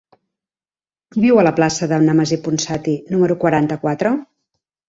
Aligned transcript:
Qui 1.15 1.21
viu 1.25 1.41
a 1.41 1.43
la 1.47 1.51
plaça 1.59 1.89
de 1.93 2.01
Nemesi 2.07 2.39
Ponsati 2.49 2.97
número 3.15 3.39
quaranta-quatre? 3.45 4.17